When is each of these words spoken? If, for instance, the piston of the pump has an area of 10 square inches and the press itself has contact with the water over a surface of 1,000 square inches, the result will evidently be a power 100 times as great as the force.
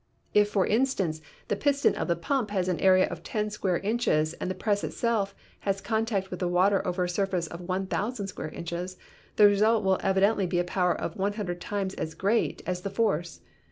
If, 0.33 0.49
for 0.49 0.65
instance, 0.65 1.21
the 1.47 1.55
piston 1.55 1.93
of 1.93 2.07
the 2.07 2.15
pump 2.15 2.49
has 2.49 2.67
an 2.67 2.79
area 2.79 3.07
of 3.07 3.21
10 3.21 3.51
square 3.51 3.77
inches 3.77 4.33
and 4.33 4.49
the 4.49 4.55
press 4.55 4.83
itself 4.83 5.35
has 5.59 5.79
contact 5.79 6.31
with 6.31 6.39
the 6.39 6.47
water 6.47 6.81
over 6.87 7.03
a 7.03 7.07
surface 7.07 7.45
of 7.45 7.61
1,000 7.61 8.25
square 8.25 8.49
inches, 8.49 8.97
the 9.35 9.45
result 9.45 9.83
will 9.83 9.99
evidently 10.01 10.47
be 10.47 10.57
a 10.57 10.63
power 10.63 10.97
100 10.99 11.61
times 11.61 11.93
as 11.93 12.15
great 12.15 12.63
as 12.65 12.81
the 12.81 12.89
force. 12.89 13.41